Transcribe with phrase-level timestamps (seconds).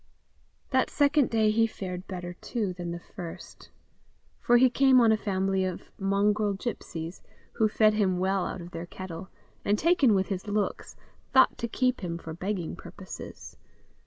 [0.71, 3.69] That second day he fared better, too, than the first;
[4.39, 8.71] for he came on a family of mongrel gipsies, who fed him well out of
[8.71, 9.29] their kettle,
[9.63, 10.95] and, taken with his looks,
[11.33, 13.57] thought to keep him for begging purposes.